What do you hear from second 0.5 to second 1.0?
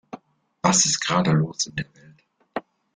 Was ist